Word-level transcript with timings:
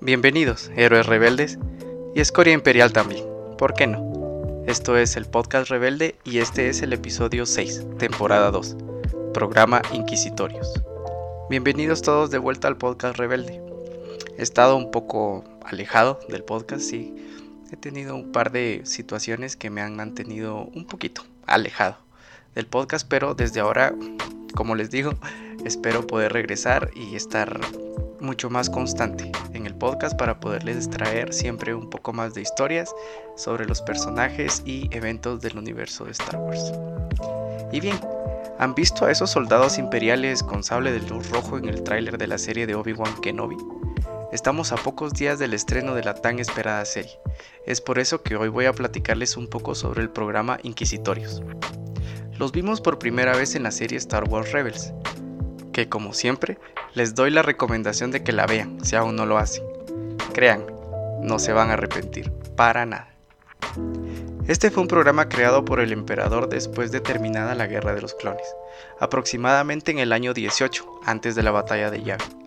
Bienvenidos, 0.00 0.70
héroes 0.74 1.04
rebeldes 1.06 1.58
y 2.14 2.20
escoria 2.20 2.54
imperial 2.54 2.94
también, 2.94 3.26
¿por 3.58 3.74
qué 3.74 3.86
no? 3.86 4.64
Esto 4.66 4.96
es 4.96 5.16
el 5.16 5.26
podcast 5.26 5.68
Rebelde 5.68 6.14
y 6.24 6.38
este 6.38 6.70
es 6.70 6.80
el 6.80 6.94
episodio 6.94 7.44
6, 7.44 7.86
temporada 7.98 8.50
2, 8.50 8.76
programa 9.34 9.82
Inquisitorios. 9.92 10.82
Bienvenidos 11.50 12.00
todos 12.00 12.30
de 12.30 12.38
vuelta 12.38 12.68
al 12.68 12.78
podcast 12.78 13.18
Rebelde. 13.18 13.60
He 14.38 14.42
estado 14.42 14.76
un 14.76 14.90
poco 14.90 15.44
alejado 15.62 16.20
del 16.30 16.42
podcast 16.42 16.90
y 16.92 17.14
he 17.70 17.76
tenido 17.76 18.14
un 18.14 18.32
par 18.32 18.50
de 18.50 18.80
situaciones 18.84 19.56
que 19.56 19.68
me 19.68 19.82
han 19.82 19.94
mantenido 19.94 20.70
un 20.74 20.86
poquito 20.86 21.22
alejado 21.46 22.07
del 22.58 22.66
podcast, 22.66 23.06
pero 23.08 23.34
desde 23.34 23.60
ahora, 23.60 23.94
como 24.56 24.74
les 24.74 24.90
digo, 24.90 25.14
espero 25.64 26.04
poder 26.04 26.32
regresar 26.32 26.90
y 26.96 27.14
estar 27.14 27.60
mucho 28.18 28.50
más 28.50 28.68
constante 28.68 29.30
en 29.52 29.64
el 29.64 29.76
podcast 29.76 30.18
para 30.18 30.40
poderles 30.40 30.90
traer 30.90 31.32
siempre 31.32 31.72
un 31.72 31.88
poco 31.88 32.12
más 32.12 32.34
de 32.34 32.42
historias 32.42 32.92
sobre 33.36 33.64
los 33.64 33.80
personajes 33.80 34.64
y 34.66 34.88
eventos 34.90 35.40
del 35.40 35.56
universo 35.56 36.04
de 36.04 36.10
Star 36.10 36.34
Wars. 36.34 36.72
Y 37.70 37.78
bien, 37.78 38.00
¿han 38.58 38.74
visto 38.74 39.06
a 39.06 39.12
esos 39.12 39.30
soldados 39.30 39.78
imperiales 39.78 40.42
con 40.42 40.64
sable 40.64 40.90
de 40.90 41.08
luz 41.08 41.30
rojo 41.30 41.58
en 41.58 41.68
el 41.68 41.84
tráiler 41.84 42.18
de 42.18 42.26
la 42.26 42.38
serie 42.38 42.66
de 42.66 42.74
Obi-Wan 42.74 43.20
Kenobi? 43.20 43.56
Estamos 44.32 44.72
a 44.72 44.76
pocos 44.76 45.12
días 45.12 45.38
del 45.38 45.54
estreno 45.54 45.94
de 45.94 46.02
la 46.02 46.14
tan 46.14 46.40
esperada 46.40 46.84
serie. 46.86 47.20
Es 47.66 47.80
por 47.80 48.00
eso 48.00 48.24
que 48.24 48.34
hoy 48.34 48.48
voy 48.48 48.64
a 48.64 48.72
platicarles 48.72 49.36
un 49.36 49.46
poco 49.46 49.76
sobre 49.76 50.02
el 50.02 50.10
programa 50.10 50.58
Inquisitorios. 50.64 51.40
Los 52.38 52.52
vimos 52.52 52.80
por 52.80 53.00
primera 53.00 53.36
vez 53.36 53.56
en 53.56 53.64
la 53.64 53.72
serie 53.72 53.98
Star 53.98 54.28
Wars 54.28 54.52
Rebels, 54.52 54.92
que 55.72 55.88
como 55.88 56.12
siempre 56.14 56.56
les 56.94 57.16
doy 57.16 57.32
la 57.32 57.42
recomendación 57.42 58.12
de 58.12 58.22
que 58.22 58.30
la 58.30 58.46
vean 58.46 58.78
si 58.84 58.94
aún 58.94 59.16
no 59.16 59.26
lo 59.26 59.38
hacen. 59.38 59.64
Créanme, 60.34 60.72
no 61.20 61.40
se 61.40 61.52
van 61.52 61.70
a 61.70 61.72
arrepentir, 61.72 62.30
para 62.54 62.86
nada. 62.86 63.12
Este 64.46 64.70
fue 64.70 64.82
un 64.82 64.88
programa 64.88 65.28
creado 65.28 65.64
por 65.64 65.80
el 65.80 65.92
emperador 65.92 66.48
después 66.48 66.92
de 66.92 67.00
terminada 67.00 67.56
la 67.56 67.66
Guerra 67.66 67.92
de 67.92 68.02
los 68.02 68.14
Clones, 68.14 68.46
aproximadamente 69.00 69.90
en 69.90 69.98
el 69.98 70.12
año 70.12 70.32
18, 70.32 71.00
antes 71.06 71.34
de 71.34 71.42
la 71.42 71.50
batalla 71.50 71.90
de 71.90 72.04
Yavin. 72.04 72.38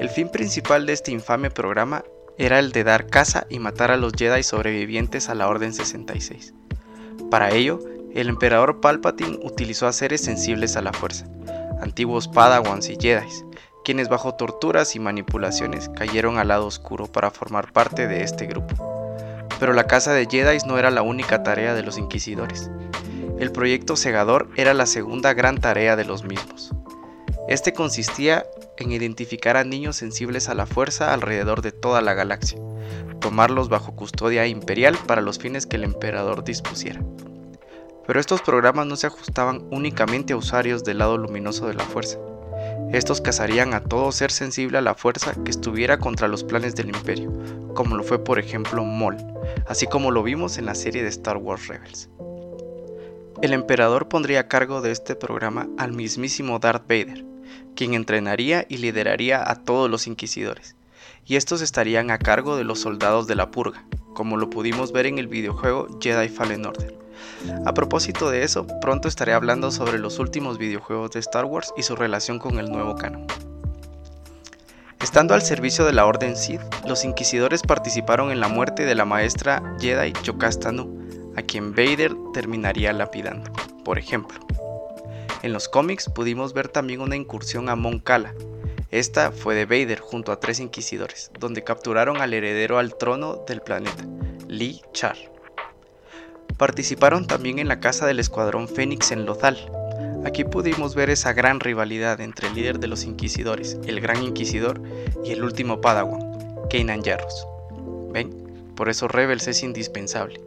El 0.00 0.08
fin 0.08 0.30
principal 0.30 0.86
de 0.86 0.94
este 0.94 1.12
infame 1.12 1.50
programa 1.50 2.02
era 2.38 2.58
el 2.58 2.72
de 2.72 2.82
dar 2.82 3.08
caza 3.08 3.46
y 3.50 3.58
matar 3.58 3.90
a 3.90 3.98
los 3.98 4.14
Jedi 4.14 4.42
sobrevivientes 4.42 5.28
a 5.28 5.34
la 5.34 5.48
Orden 5.48 5.74
66. 5.74 6.54
Para 7.30 7.50
ello, 7.50 7.78
el 8.14 8.28
emperador 8.28 8.80
Palpatine 8.80 9.38
utilizó 9.42 9.86
a 9.86 9.92
seres 9.92 10.20
sensibles 10.20 10.76
a 10.76 10.82
la 10.82 10.92
fuerza, 10.92 11.26
antiguos 11.80 12.28
Padawans 12.28 12.88
y 12.88 12.96
Jedi, 13.00 13.26
quienes 13.84 14.08
bajo 14.08 14.34
torturas 14.34 14.94
y 14.94 15.00
manipulaciones 15.00 15.88
cayeron 15.88 16.38
al 16.38 16.48
lado 16.48 16.66
oscuro 16.66 17.06
para 17.06 17.30
formar 17.30 17.72
parte 17.72 18.06
de 18.06 18.22
este 18.22 18.46
grupo. 18.46 18.74
Pero 19.58 19.72
la 19.72 19.86
casa 19.86 20.12
de 20.12 20.26
Jedi 20.26 20.58
no 20.66 20.78
era 20.78 20.90
la 20.90 21.02
única 21.02 21.42
tarea 21.42 21.74
de 21.74 21.82
los 21.82 21.98
inquisidores. 21.98 22.70
El 23.38 23.50
proyecto 23.50 23.96
Segador 23.96 24.50
era 24.56 24.74
la 24.74 24.86
segunda 24.86 25.32
gran 25.34 25.58
tarea 25.58 25.96
de 25.96 26.04
los 26.04 26.24
mismos. 26.24 26.72
Este 27.48 27.72
consistía 27.72 28.44
en 28.76 28.92
identificar 28.92 29.56
a 29.56 29.64
niños 29.64 29.96
sensibles 29.96 30.48
a 30.48 30.54
la 30.54 30.66
fuerza 30.66 31.12
alrededor 31.12 31.62
de 31.62 31.72
toda 31.72 32.02
la 32.02 32.14
galaxia, 32.14 32.58
tomarlos 33.20 33.68
bajo 33.68 33.96
custodia 33.96 34.46
imperial 34.46 34.98
para 35.06 35.22
los 35.22 35.38
fines 35.38 35.66
que 35.66 35.76
el 35.76 35.84
emperador 35.84 36.44
dispusiera. 36.44 37.00
Pero 38.06 38.20
estos 38.20 38.42
programas 38.42 38.86
no 38.86 38.96
se 38.96 39.06
ajustaban 39.06 39.66
únicamente 39.70 40.32
a 40.32 40.36
usuarios 40.36 40.84
del 40.84 40.98
lado 40.98 41.18
luminoso 41.18 41.66
de 41.68 41.74
la 41.74 41.84
fuerza. 41.84 42.18
Estos 42.92 43.20
cazarían 43.20 43.72
a 43.74 43.82
todo 43.82 44.12
ser 44.12 44.30
sensible 44.30 44.78
a 44.78 44.82
la 44.82 44.94
fuerza 44.94 45.34
que 45.44 45.50
estuviera 45.50 45.98
contra 45.98 46.28
los 46.28 46.44
planes 46.44 46.74
del 46.74 46.88
imperio, 46.88 47.32
como 47.74 47.96
lo 47.96 48.02
fue 48.02 48.22
por 48.22 48.38
ejemplo 48.38 48.84
Maul, 48.84 49.16
así 49.66 49.86
como 49.86 50.10
lo 50.10 50.22
vimos 50.22 50.58
en 50.58 50.66
la 50.66 50.74
serie 50.74 51.02
de 51.02 51.08
Star 51.08 51.38
Wars 51.38 51.68
Rebels. 51.68 52.10
El 53.40 53.54
emperador 53.54 54.08
pondría 54.08 54.40
a 54.40 54.48
cargo 54.48 54.82
de 54.82 54.92
este 54.92 55.16
programa 55.16 55.68
al 55.78 55.92
mismísimo 55.92 56.58
Darth 56.58 56.82
Vader, 56.82 57.24
quien 57.74 57.94
entrenaría 57.94 58.66
y 58.68 58.76
lideraría 58.76 59.42
a 59.50 59.56
todos 59.56 59.90
los 59.90 60.06
inquisidores, 60.06 60.76
y 61.26 61.36
estos 61.36 61.62
estarían 61.62 62.10
a 62.10 62.18
cargo 62.18 62.56
de 62.56 62.64
los 62.64 62.80
soldados 62.80 63.26
de 63.26 63.36
la 63.36 63.50
purga, 63.50 63.84
como 64.14 64.36
lo 64.36 64.50
pudimos 64.50 64.92
ver 64.92 65.06
en 65.06 65.18
el 65.18 65.28
videojuego 65.28 65.88
Jedi 66.00 66.28
Fallen 66.28 66.66
Order. 66.66 67.01
A 67.64 67.74
propósito 67.74 68.30
de 68.30 68.44
eso, 68.44 68.66
pronto 68.80 69.08
estaré 69.08 69.32
hablando 69.32 69.70
sobre 69.70 69.98
los 69.98 70.18
últimos 70.18 70.58
videojuegos 70.58 71.10
de 71.12 71.20
Star 71.20 71.44
Wars 71.44 71.72
y 71.76 71.82
su 71.82 71.96
relación 71.96 72.38
con 72.38 72.58
el 72.58 72.70
nuevo 72.70 72.94
canon. 72.96 73.26
Estando 75.02 75.34
al 75.34 75.42
servicio 75.42 75.84
de 75.84 75.92
la 75.92 76.06
Orden 76.06 76.36
Sith, 76.36 76.60
los 76.86 77.04
inquisidores 77.04 77.62
participaron 77.62 78.30
en 78.30 78.38
la 78.38 78.46
muerte 78.46 78.84
de 78.84 78.94
la 78.94 79.04
maestra 79.04 79.60
Jedi 79.80 80.12
Yokastanu, 80.22 81.32
a 81.36 81.42
quien 81.42 81.74
Vader 81.74 82.14
terminaría 82.32 82.92
lapidando, 82.92 83.50
por 83.84 83.98
ejemplo. 83.98 84.38
En 85.42 85.52
los 85.52 85.68
cómics 85.68 86.08
pudimos 86.08 86.52
ver 86.52 86.68
también 86.68 87.00
una 87.00 87.16
incursión 87.16 87.68
a 87.68 87.74
Mon 87.74 87.98
Cala. 87.98 88.32
Esta 88.92 89.32
fue 89.32 89.56
de 89.56 89.64
Vader 89.66 89.98
junto 89.98 90.30
a 90.30 90.38
tres 90.38 90.60
inquisidores, 90.60 91.32
donde 91.40 91.64
capturaron 91.64 92.20
al 92.20 92.32
heredero 92.32 92.78
al 92.78 92.94
trono 92.96 93.42
del 93.48 93.60
planeta, 93.60 94.04
Lee 94.46 94.82
Char. 94.92 95.31
Participaron 96.62 97.26
también 97.26 97.58
en 97.58 97.66
la 97.66 97.80
casa 97.80 98.06
del 98.06 98.20
Escuadrón 98.20 98.68
Fénix 98.68 99.10
en 99.10 99.26
Lothal. 99.26 99.58
Aquí 100.24 100.44
pudimos 100.44 100.94
ver 100.94 101.10
esa 101.10 101.32
gran 101.32 101.58
rivalidad 101.58 102.20
entre 102.20 102.46
el 102.46 102.54
líder 102.54 102.78
de 102.78 102.86
los 102.86 103.02
inquisidores, 103.02 103.80
el 103.84 104.00
Gran 104.00 104.22
Inquisidor, 104.22 104.80
y 105.24 105.32
el 105.32 105.42
último 105.42 105.80
Padawan, 105.80 106.22
Kanan 106.70 107.02
Jarrus. 107.02 107.48
¿Ven? 108.12 108.30
Por 108.76 108.88
eso 108.88 109.08
Rebels 109.08 109.48
es 109.48 109.64
indispensable. 109.64 110.40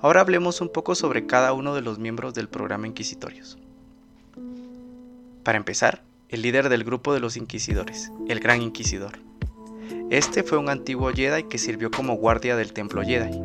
Ahora 0.00 0.22
hablemos 0.22 0.60
un 0.60 0.72
poco 0.72 0.96
sobre 0.96 1.24
cada 1.24 1.52
uno 1.52 1.76
de 1.76 1.82
los 1.82 2.00
miembros 2.00 2.34
del 2.34 2.48
programa 2.48 2.88
Inquisitorios. 2.88 3.58
Para 5.44 5.56
empezar, 5.56 6.02
el 6.30 6.42
líder 6.42 6.68
del 6.68 6.82
grupo 6.82 7.14
de 7.14 7.20
los 7.20 7.36
Inquisidores, 7.36 8.10
el 8.28 8.40
Gran 8.40 8.60
Inquisidor. 8.60 9.20
Este 10.10 10.42
fue 10.42 10.58
un 10.58 10.68
antiguo 10.68 11.12
Jedi 11.12 11.44
que 11.44 11.58
sirvió 11.58 11.92
como 11.92 12.14
guardia 12.14 12.56
del 12.56 12.72
Templo 12.72 13.02
Jedi, 13.04 13.40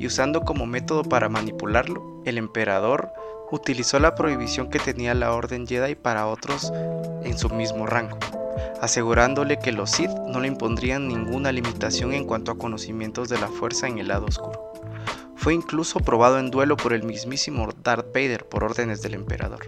y 0.00 0.06
usando 0.06 0.40
como 0.40 0.64
método 0.64 1.04
para 1.04 1.28
manipularlo, 1.28 2.22
el 2.24 2.38
emperador 2.38 3.12
utilizó 3.52 4.00
la 4.00 4.14
prohibición 4.14 4.70
que 4.70 4.78
tenía 4.78 5.12
la 5.12 5.34
Orden 5.34 5.66
Jedi 5.66 5.94
para 5.94 6.26
otros 6.26 6.72
en 7.22 7.36
su 7.36 7.50
mismo 7.50 7.86
rango, 7.86 8.16
asegurándole 8.80 9.58
que 9.58 9.72
los 9.72 9.90
Sith 9.90 10.10
no 10.26 10.40
le 10.40 10.48
impondrían 10.48 11.06
ninguna 11.06 11.52
limitación 11.52 12.14
en 12.14 12.24
cuanto 12.24 12.50
a 12.50 12.58
conocimientos 12.58 13.28
de 13.28 13.38
la 13.38 13.48
fuerza 13.48 13.88
en 13.88 13.98
el 13.98 14.08
lado 14.08 14.24
oscuro. 14.24 14.72
Fue 15.36 15.52
incluso 15.52 16.00
probado 16.00 16.38
en 16.38 16.50
duelo 16.50 16.78
por 16.78 16.94
el 16.94 17.02
mismísimo 17.02 17.68
Darth 17.82 18.06
Vader 18.14 18.46
por 18.46 18.64
órdenes 18.64 19.02
del 19.02 19.12
emperador. 19.12 19.66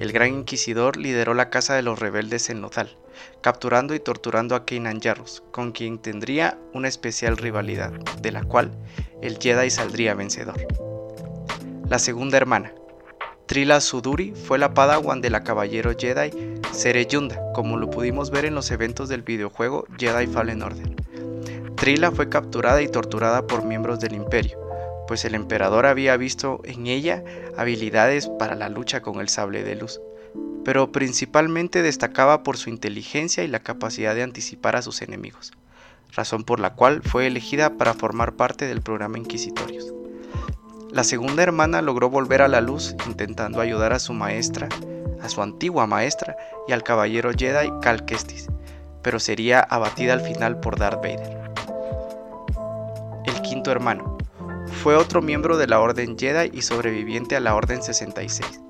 El 0.00 0.12
gran 0.12 0.28
inquisidor 0.28 0.96
lideró 0.96 1.34
la 1.34 1.50
casa 1.50 1.74
de 1.74 1.82
los 1.82 1.98
rebeldes 1.98 2.50
en 2.50 2.60
Lothal, 2.60 2.96
capturando 3.42 3.94
y 3.94 4.00
torturando 4.00 4.56
a 4.56 4.64
Kanan 4.64 5.00
Jarrus, 5.00 5.42
con 5.52 5.72
quien 5.72 5.98
tendría 5.98 6.58
una 6.72 6.88
especial 6.88 7.36
rivalidad, 7.36 7.92
de 8.20 8.32
la 8.32 8.42
cual 8.42 8.72
el 9.22 9.38
Jedi 9.38 9.70
saldría 9.70 10.14
vencedor. 10.14 10.56
La 11.88 11.98
segunda 11.98 12.36
hermana, 12.36 12.72
Trila 13.46 13.80
Suduri, 13.80 14.32
fue 14.34 14.58
la 14.58 14.74
padawan 14.74 15.20
de 15.20 15.30
la 15.30 15.44
caballero 15.44 15.92
Jedi 15.96 16.30
Sere 16.72 17.06
Yunda, 17.06 17.40
como 17.54 17.76
lo 17.76 17.90
pudimos 17.90 18.30
ver 18.30 18.46
en 18.46 18.54
los 18.54 18.70
eventos 18.70 19.08
del 19.08 19.22
videojuego 19.22 19.86
Jedi 19.98 20.26
Fallen 20.26 20.62
Order. 20.62 20.90
Trila 21.76 22.10
fue 22.10 22.28
capturada 22.28 22.80
y 22.82 22.88
torturada 22.88 23.46
por 23.46 23.64
miembros 23.64 24.00
del 24.00 24.14
Imperio, 24.14 24.58
pues 25.06 25.24
el 25.24 25.34
emperador 25.34 25.86
había 25.86 26.16
visto 26.16 26.60
en 26.64 26.86
ella 26.86 27.22
habilidades 27.56 28.28
para 28.38 28.54
la 28.54 28.68
lucha 28.68 29.02
con 29.02 29.20
el 29.20 29.28
sable 29.28 29.62
de 29.64 29.76
luz, 29.76 30.00
pero 30.64 30.92
principalmente 30.92 31.82
destacaba 31.82 32.42
por 32.42 32.56
su 32.56 32.70
inteligencia 32.70 33.44
y 33.44 33.48
la 33.48 33.60
capacidad 33.60 34.14
de 34.14 34.22
anticipar 34.22 34.76
a 34.76 34.82
sus 34.82 35.02
enemigos, 35.02 35.52
razón 36.12 36.44
por 36.44 36.60
la 36.60 36.74
cual 36.74 37.02
fue 37.02 37.26
elegida 37.26 37.76
para 37.76 37.94
formar 37.94 38.34
parte 38.34 38.66
del 38.66 38.80
programa 38.80 39.18
Inquisitorios. 39.18 39.92
La 40.90 41.04
segunda 41.04 41.42
hermana 41.42 41.82
logró 41.82 42.08
volver 42.08 42.40
a 42.40 42.48
la 42.48 42.60
luz 42.60 42.94
intentando 43.06 43.60
ayudar 43.60 43.92
a 43.92 43.98
su 43.98 44.12
maestra, 44.12 44.68
a 45.20 45.28
su 45.28 45.42
antigua 45.42 45.86
maestra 45.86 46.36
y 46.68 46.72
al 46.72 46.84
caballero 46.84 47.32
Jedi 47.36 47.68
Cal 47.82 48.04
Kestis, 48.04 48.48
pero 49.02 49.18
sería 49.18 49.60
abatida 49.60 50.12
al 50.12 50.20
final 50.20 50.60
por 50.60 50.78
Darth 50.78 51.02
Vader. 51.02 51.50
El 53.26 53.42
quinto 53.42 53.72
hermano, 53.72 54.13
fue 54.84 54.96
otro 54.96 55.22
miembro 55.22 55.56
de 55.56 55.66
la 55.66 55.80
Orden 55.80 56.18
Jedi 56.18 56.50
y 56.52 56.60
sobreviviente 56.60 57.36
a 57.36 57.40
la 57.40 57.54
Orden 57.54 57.82
66. 57.82 58.60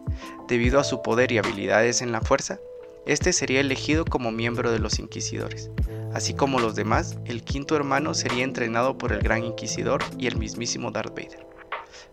Debido 0.46 0.78
a 0.78 0.84
su 0.84 1.02
poder 1.02 1.32
y 1.32 1.38
habilidades 1.38 2.02
en 2.02 2.12
la 2.12 2.20
fuerza, 2.20 2.60
este 3.04 3.32
sería 3.32 3.58
elegido 3.58 4.04
como 4.04 4.30
miembro 4.30 4.70
de 4.70 4.78
los 4.78 5.00
Inquisidores. 5.00 5.72
Así 6.12 6.32
como 6.32 6.60
los 6.60 6.76
demás, 6.76 7.18
el 7.24 7.42
quinto 7.42 7.74
hermano 7.74 8.14
sería 8.14 8.44
entrenado 8.44 8.96
por 8.96 9.10
el 9.10 9.22
Gran 9.22 9.42
Inquisidor 9.42 10.04
y 10.16 10.28
el 10.28 10.36
mismísimo 10.36 10.92
Darth 10.92 11.16
Vader. 11.16 11.44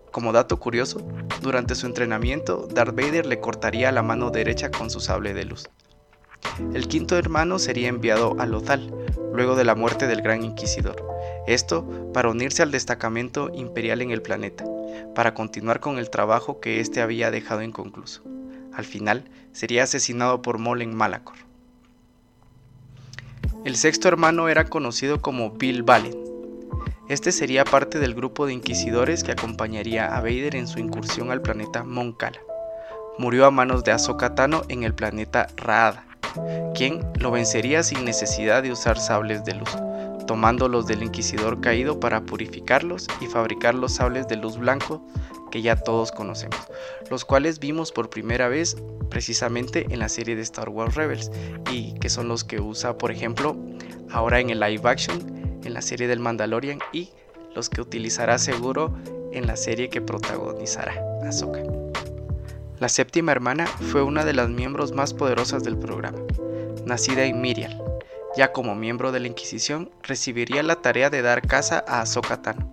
Como 0.09 0.33
dato 0.33 0.57
curioso, 0.57 1.07
durante 1.43 1.75
su 1.75 1.85
entrenamiento, 1.85 2.67
Darth 2.73 2.95
Vader 2.95 3.27
le 3.27 3.39
cortaría 3.39 3.91
la 3.91 4.01
mano 4.01 4.31
derecha 4.31 4.71
con 4.71 4.89
su 4.89 4.99
sable 4.99 5.35
de 5.35 5.45
luz. 5.45 5.69
El 6.73 6.87
quinto 6.87 7.19
hermano 7.19 7.59
sería 7.59 7.89
enviado 7.89 8.35
a 8.39 8.47
Lothal, 8.47 8.91
luego 9.31 9.55
de 9.55 9.63
la 9.63 9.75
muerte 9.75 10.07
del 10.07 10.23
Gran 10.23 10.43
Inquisidor. 10.43 11.10
Esto 11.47 11.85
para 12.13 12.29
unirse 12.29 12.63
al 12.63 12.71
destacamento 12.71 13.51
imperial 13.53 14.01
en 14.01 14.11
el 14.11 14.21
planeta, 14.21 14.63
para 15.15 15.33
continuar 15.33 15.79
con 15.79 15.97
el 15.97 16.09
trabajo 16.09 16.59
que 16.59 16.79
éste 16.79 17.01
había 17.01 17.31
dejado 17.31 17.61
inconcluso. 17.61 18.21
Al 18.73 18.85
final, 18.85 19.25
sería 19.51 19.83
asesinado 19.83 20.41
por 20.41 20.57
Mol 20.57 20.81
en 20.81 20.95
Malacor. 20.95 21.35
El 23.65 23.75
sexto 23.75 24.07
hermano 24.07 24.49
era 24.49 24.65
conocido 24.65 25.21
como 25.21 25.51
Bill 25.51 25.83
Valen. 25.83 26.15
Este 27.09 27.31
sería 27.31 27.65
parte 27.65 27.99
del 27.99 28.15
grupo 28.15 28.45
de 28.45 28.53
inquisidores 28.53 29.23
que 29.23 29.33
acompañaría 29.33 30.15
a 30.15 30.21
Vader 30.21 30.55
en 30.55 30.67
su 30.67 30.79
incursión 30.79 31.29
al 31.29 31.41
planeta 31.41 31.83
Moncala. 31.83 32.39
Murió 33.17 33.45
a 33.45 33.51
manos 33.51 33.83
de 33.83 33.91
Ahsoka 33.91 34.33
Tano 34.33 34.63
en 34.69 34.83
el 34.83 34.95
planeta 34.95 35.47
Raada, 35.57 36.05
quien 36.73 37.05
lo 37.19 37.29
vencería 37.29 37.83
sin 37.83 38.05
necesidad 38.05 38.63
de 38.63 38.71
usar 38.71 38.97
sables 38.97 39.43
de 39.43 39.55
luz, 39.55 39.77
tomándolos 40.25 40.87
del 40.87 41.03
inquisidor 41.03 41.61
caído 41.61 41.99
para 41.99 42.21
purificarlos 42.21 43.07
y 43.19 43.27
fabricar 43.27 43.75
los 43.75 43.93
sables 43.93 44.27
de 44.27 44.37
luz 44.37 44.57
blanco 44.57 45.05
que 45.51 45.61
ya 45.61 45.75
todos 45.75 46.11
conocemos, 46.11 46.57
los 47.09 47.25
cuales 47.25 47.59
vimos 47.59 47.91
por 47.91 48.09
primera 48.09 48.47
vez 48.47 48.77
precisamente 49.09 49.85
en 49.89 49.99
la 49.99 50.09
serie 50.09 50.35
de 50.35 50.41
Star 50.41 50.69
Wars 50.69 50.95
Rebels 50.95 51.29
y 51.71 51.93
que 51.99 52.09
son 52.09 52.27
los 52.27 52.43
que 52.43 52.61
usa, 52.61 52.97
por 52.97 53.11
ejemplo, 53.11 53.57
ahora 54.09 54.39
en 54.39 54.49
el 54.49 54.59
live 54.59 54.89
action, 54.89 55.59
en 55.63 55.73
la 55.73 55.81
serie 55.81 56.07
del 56.07 56.19
Mandalorian 56.19 56.79
y 56.93 57.09
los 57.53 57.69
que 57.69 57.81
utilizará 57.81 58.37
seguro 58.39 58.95
en 59.33 59.45
la 59.45 59.55
serie 59.55 59.89
que 59.89 60.01
protagonizará 60.01 60.93
Ahsoka. 61.23 61.61
La 62.79 62.89
séptima 62.89 63.31
hermana 63.31 63.67
fue 63.67 64.01
una 64.01 64.25
de 64.25 64.33
las 64.33 64.49
miembros 64.49 64.91
más 64.93 65.13
poderosas 65.13 65.63
del 65.63 65.77
programa, 65.77 66.17
nacida 66.85 67.25
en 67.25 67.39
Mirial. 67.39 67.90
Ya 68.37 68.53
como 68.53 68.75
miembro 68.75 69.11
de 69.11 69.19
la 69.19 69.27
Inquisición, 69.27 69.91
recibiría 70.03 70.63
la 70.63 70.77
tarea 70.77 71.09
de 71.09 71.21
dar 71.21 71.45
caza 71.45 71.83
a 71.87 72.01
Ahsoka 72.01 72.41
Tano, 72.41 72.71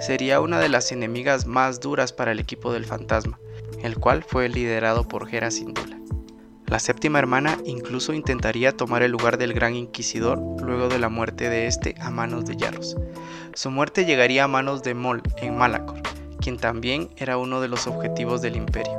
sería 0.00 0.40
una 0.40 0.58
de 0.58 0.68
las 0.68 0.90
enemigas 0.90 1.46
más 1.46 1.80
duras 1.80 2.12
para 2.12 2.32
el 2.32 2.40
equipo 2.40 2.72
del 2.72 2.84
fantasma, 2.84 3.38
el 3.82 3.96
cual 3.98 4.24
fue 4.24 4.48
liderado 4.48 5.06
por 5.06 5.32
Hera 5.32 5.50
Syndulla. 5.50 5.98
La 6.66 6.78
séptima 6.78 7.18
hermana 7.18 7.56
incluso 7.64 8.12
intentaría 8.12 8.76
tomar 8.76 9.02
el 9.02 9.12
lugar 9.12 9.38
del 9.38 9.54
gran 9.54 9.74
inquisidor 9.74 10.38
luego 10.60 10.88
de 10.88 10.98
la 10.98 11.08
muerte 11.08 11.48
de 11.48 11.66
este 11.66 11.94
a 12.00 12.10
manos 12.10 12.44
de 12.44 12.56
Yarros. 12.56 12.96
Su 13.54 13.70
muerte 13.70 14.04
llegaría 14.04 14.44
a 14.44 14.48
manos 14.48 14.82
de 14.82 14.94
Mol 14.94 15.22
en 15.38 15.56
Malacor, 15.56 16.02
quien 16.40 16.58
también 16.58 17.08
era 17.16 17.38
uno 17.38 17.60
de 17.60 17.68
los 17.68 17.86
objetivos 17.86 18.42
del 18.42 18.56
imperio. 18.56 18.92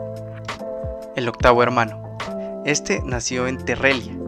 El 1.16 1.28
octavo 1.28 1.62
hermano. 1.62 2.18
Este 2.66 3.02
nació 3.06 3.48
en 3.48 3.64
Terrelia, 3.64 4.19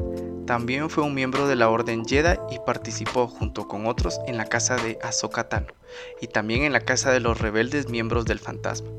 también 0.52 0.90
fue 0.90 1.06
un 1.06 1.14
miembro 1.14 1.48
de 1.48 1.56
la 1.56 1.70
Orden 1.70 2.04
Jedi 2.04 2.38
y 2.52 2.60
participó 2.60 3.26
junto 3.30 3.70
con 3.70 3.86
otros 3.86 4.20
en 4.28 4.36
la 4.36 4.44
casa 4.44 4.76
de 4.76 5.00
Ahsoka 5.02 5.48
Tano 5.48 5.68
y 6.20 6.28
también 6.28 6.64
en 6.64 6.74
la 6.74 6.82
casa 6.82 7.10
de 7.10 7.22
los 7.22 7.40
rebeldes 7.40 7.88
miembros 7.88 8.26
del 8.26 8.40
Fantasma. 8.40 8.90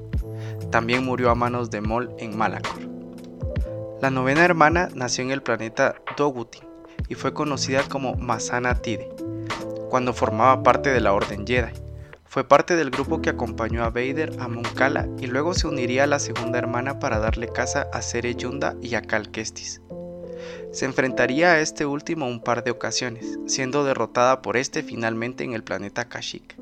También 0.70 1.04
murió 1.04 1.28
a 1.28 1.34
manos 1.34 1.70
de 1.70 1.82
Mol 1.82 2.10
en 2.16 2.38
Malacor. 2.38 2.80
La 4.00 4.08
novena 4.08 4.42
hermana 4.42 4.88
nació 4.94 5.24
en 5.24 5.30
el 5.30 5.42
planeta 5.42 5.96
Dogutin 6.16 6.64
y 7.10 7.16
fue 7.16 7.34
conocida 7.34 7.82
como 7.82 8.14
Masana 8.14 8.76
Tide, 8.76 9.10
cuando 9.90 10.14
formaba 10.14 10.62
parte 10.62 10.88
de 10.88 11.00
la 11.00 11.12
Orden 11.12 11.46
Jedi. 11.46 11.72
Fue 12.24 12.44
parte 12.44 12.76
del 12.76 12.88
grupo 12.88 13.20
que 13.20 13.28
acompañó 13.28 13.84
a 13.84 13.90
Vader 13.90 14.32
a 14.38 14.48
Moncala 14.48 15.06
y 15.18 15.26
luego 15.26 15.52
se 15.52 15.66
uniría 15.66 16.04
a 16.04 16.06
la 16.06 16.18
segunda 16.18 16.56
hermana 16.56 16.98
para 16.98 17.18
darle 17.18 17.48
caza 17.48 17.88
a 17.92 18.00
Sere 18.00 18.34
Yunda 18.36 18.74
y 18.80 18.94
a 18.94 19.02
Cal 19.02 19.30
Kestis. 19.30 19.81
Se 20.72 20.84
enfrentaría 20.84 21.52
a 21.52 21.60
este 21.60 21.86
último 21.86 22.26
un 22.26 22.40
par 22.40 22.64
de 22.64 22.70
ocasiones, 22.70 23.38
siendo 23.46 23.84
derrotada 23.84 24.42
por 24.42 24.56
este 24.56 24.82
finalmente 24.82 25.44
en 25.44 25.52
el 25.52 25.62
planeta 25.62 26.08
Kashyyyk. 26.08 26.56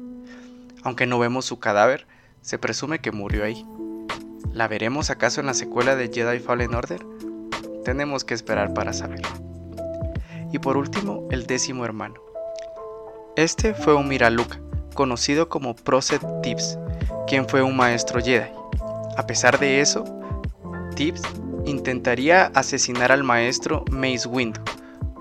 Aunque 0.82 1.06
no 1.06 1.18
vemos 1.18 1.44
su 1.44 1.58
cadáver, 1.58 2.06
se 2.42 2.58
presume 2.58 3.00
que 3.00 3.12
murió 3.12 3.44
ahí. 3.44 3.66
¿La 4.52 4.66
veremos 4.66 5.10
acaso 5.10 5.40
en 5.40 5.46
la 5.46 5.54
secuela 5.54 5.94
de 5.94 6.10
Jedi 6.12 6.40
Fallen 6.40 6.74
Order? 6.74 7.04
Tenemos 7.84 8.24
que 8.24 8.34
esperar 8.34 8.74
para 8.74 8.92
saberlo. 8.92 9.28
Y 10.52 10.58
por 10.58 10.76
último, 10.76 11.28
el 11.30 11.46
décimo 11.46 11.84
hermano. 11.84 12.16
Este 13.36 13.74
fue 13.74 13.94
un 13.94 14.08
Miraluka, 14.08 14.58
conocido 14.94 15.48
como 15.48 15.76
Proset 15.76 16.22
Tips, 16.42 16.78
quien 17.28 17.48
fue 17.48 17.62
un 17.62 17.76
maestro 17.76 18.20
Jedi. 18.20 18.50
A 19.16 19.26
pesar 19.26 19.58
de 19.58 19.80
eso, 19.80 20.04
Tips 20.96 21.22
intentaría 21.70 22.46
asesinar 22.54 23.12
al 23.12 23.24
maestro 23.24 23.84
Mace 23.90 24.28
Windu, 24.28 24.60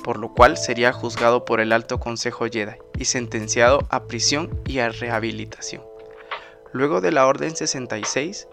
por 0.03 0.17
lo 0.17 0.33
cual 0.33 0.57
sería 0.57 0.91
juzgado 0.91 1.45
por 1.45 1.59
el 1.59 1.71
Alto 1.71 1.99
Consejo 1.99 2.45
Jedi 2.51 2.73
y 2.97 3.05
sentenciado 3.05 3.79
a 3.89 4.07
prisión 4.07 4.59
y 4.65 4.79
a 4.79 4.89
rehabilitación. 4.89 5.83
Luego 6.73 7.01
de 7.01 7.11
la 7.11 7.25
Orden 7.27 7.55
66, 7.55 8.47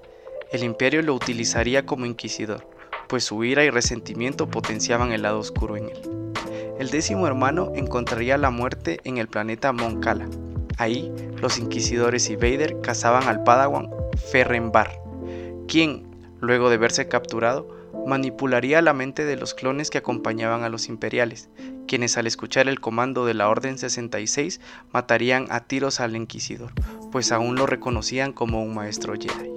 el 0.53 0.65
imperio 0.65 1.03
lo 1.03 1.15
utilizaría 1.15 1.85
como 1.85 2.07
inquisidor, 2.07 2.69
pues 3.09 3.25
su 3.25 3.45
ira 3.45 3.65
y 3.65 3.71
resentimiento 3.71 4.49
potenciaban 4.49 5.13
el 5.13 5.23
lado 5.23 5.39
oscuro 5.39 5.77
en 5.77 5.91
él. 5.91 6.33
El 6.79 6.91
décimo 6.91 7.27
hermano 7.27 7.73
encontraría 7.75 8.37
la 8.37 8.51
muerte 8.51 9.01
en 9.05 9.19
el 9.19 9.29
planeta 9.29 9.73
Moncala. 9.73 10.29
Ahí, 10.79 11.13
los 11.41 11.59
inquisidores 11.59 12.29
y 12.29 12.37
Vader 12.37 12.81
cazaban 12.83 13.25
al 13.29 13.43
padawan 13.43 13.91
Ferrenbar, 14.31 15.01
quien, 15.67 16.07
luego 16.41 16.71
de 16.71 16.77
verse 16.77 17.09
capturado, 17.09 17.76
manipularía 18.07 18.83
la 18.83 18.93
mente 18.93 19.25
de 19.25 19.37
los 19.37 19.55
clones 19.55 19.91
que 19.91 19.99
acompañaban 19.99 20.63
a 20.63 20.69
los 20.69 20.89
imperiales, 20.89 21.49
quienes 21.87 22.17
al 22.17 22.27
escuchar 22.27 22.69
el 22.69 22.81
comando 22.81 23.27
de 23.27 23.35
la 23.35 23.49
Orden 23.49 23.79
66 23.79 24.61
matarían 24.93 25.47
a 25.51 25.61
tiros 25.61 26.01
al 26.01 26.17
Inquisidor, 26.17 26.73
pues 27.13 27.33
aún 27.33 27.57
lo 27.57 27.67
reconocían 27.67 28.33
como 28.33 28.63
un 28.63 28.75
maestro 28.75 29.15
Jedi. 29.15 29.51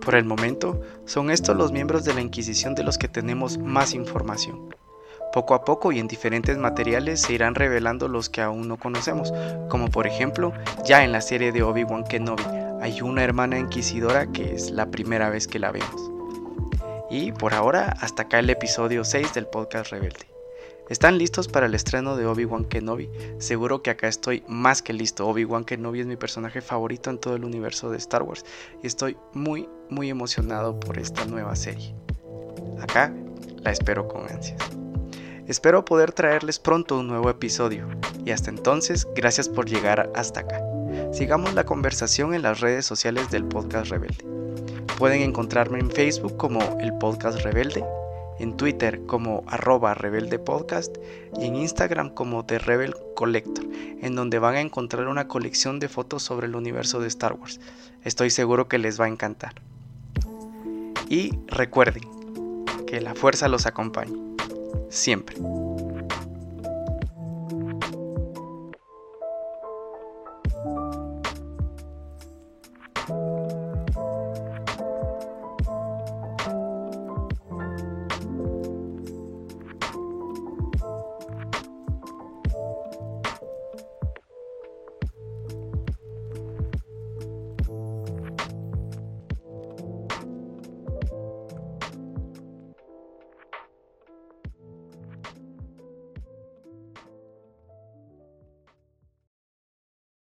Por 0.00 0.14
el 0.14 0.24
momento, 0.24 0.80
son 1.06 1.30
estos 1.30 1.56
los 1.56 1.72
miembros 1.72 2.04
de 2.04 2.14
la 2.14 2.20
Inquisición 2.20 2.74
de 2.74 2.84
los 2.84 2.98
que 2.98 3.08
tenemos 3.08 3.58
más 3.58 3.94
información. 3.94 4.74
Poco 5.32 5.54
a 5.54 5.64
poco 5.64 5.90
y 5.90 5.98
en 5.98 6.06
diferentes 6.06 6.56
materiales 6.58 7.22
se 7.22 7.32
irán 7.32 7.54
revelando 7.54 8.06
los 8.06 8.28
que 8.28 8.40
aún 8.40 8.68
no 8.68 8.76
conocemos, 8.76 9.32
como 9.68 9.88
por 9.90 10.06
ejemplo, 10.06 10.52
ya 10.84 11.02
en 11.04 11.10
la 11.10 11.20
serie 11.20 11.52
de 11.52 11.62
Obi-Wan 11.62 12.04
Kenobi 12.04 12.44
hay 12.80 13.00
una 13.00 13.24
hermana 13.24 13.58
inquisidora 13.58 14.30
que 14.30 14.54
es 14.54 14.70
la 14.70 14.90
primera 14.90 15.30
vez 15.30 15.48
que 15.48 15.58
la 15.58 15.72
vemos. 15.72 16.13
Y 17.14 17.30
por 17.30 17.54
ahora, 17.54 17.94
hasta 18.00 18.22
acá 18.22 18.40
el 18.40 18.50
episodio 18.50 19.04
6 19.04 19.34
del 19.34 19.46
podcast 19.46 19.92
Rebelde. 19.92 20.26
¿Están 20.90 21.16
listos 21.16 21.46
para 21.46 21.66
el 21.66 21.74
estreno 21.76 22.16
de 22.16 22.26
Obi-Wan 22.26 22.64
Kenobi? 22.64 23.08
Seguro 23.38 23.84
que 23.84 23.90
acá 23.90 24.08
estoy 24.08 24.42
más 24.48 24.82
que 24.82 24.92
listo. 24.92 25.28
Obi-Wan 25.28 25.64
Kenobi 25.64 26.00
es 26.00 26.06
mi 26.06 26.16
personaje 26.16 26.60
favorito 26.60 27.10
en 27.10 27.18
todo 27.18 27.36
el 27.36 27.44
universo 27.44 27.88
de 27.88 27.98
Star 27.98 28.24
Wars 28.24 28.44
y 28.82 28.88
estoy 28.88 29.16
muy, 29.32 29.68
muy 29.90 30.10
emocionado 30.10 30.80
por 30.80 30.98
esta 30.98 31.24
nueva 31.24 31.54
serie. 31.54 31.94
Acá 32.80 33.14
la 33.62 33.70
espero 33.70 34.08
con 34.08 34.28
ansias. 34.28 34.83
Espero 35.46 35.84
poder 35.84 36.12
traerles 36.12 36.58
pronto 36.58 36.98
un 36.98 37.06
nuevo 37.06 37.28
episodio 37.28 37.86
y 38.24 38.30
hasta 38.30 38.48
entonces, 38.48 39.06
gracias 39.14 39.48
por 39.48 39.66
llegar 39.66 40.10
hasta 40.14 40.40
acá. 40.40 40.62
Sigamos 41.12 41.52
la 41.52 41.64
conversación 41.64 42.32
en 42.32 42.40
las 42.40 42.60
redes 42.60 42.86
sociales 42.86 43.30
del 43.30 43.44
podcast 43.44 43.90
Rebelde. 43.90 44.24
Pueden 44.96 45.20
encontrarme 45.20 45.80
en 45.80 45.90
Facebook 45.90 46.38
como 46.38 46.60
el 46.80 46.96
podcast 46.96 47.40
Rebelde, 47.40 47.84
en 48.38 48.56
Twitter 48.56 49.04
como 49.06 49.44
arroba 49.46 49.92
rebelde 49.92 50.38
podcast 50.38 50.96
y 51.38 51.44
en 51.44 51.56
Instagram 51.56 52.10
como 52.10 52.46
The 52.46 52.58
Rebel 52.58 52.94
Collector, 53.14 53.66
en 54.00 54.14
donde 54.14 54.38
van 54.38 54.54
a 54.54 54.60
encontrar 54.60 55.08
una 55.08 55.28
colección 55.28 55.78
de 55.78 55.90
fotos 55.90 56.22
sobre 56.22 56.46
el 56.46 56.56
universo 56.56 57.00
de 57.00 57.08
Star 57.08 57.34
Wars. 57.34 57.60
Estoy 58.02 58.30
seguro 58.30 58.66
que 58.66 58.78
les 58.78 58.98
va 58.98 59.04
a 59.04 59.08
encantar. 59.08 59.54
Y 61.10 61.38
recuerden 61.48 62.04
que 62.86 63.02
la 63.02 63.14
fuerza 63.14 63.48
los 63.48 63.66
acompañe, 63.66 64.33
siempre. 64.88 65.36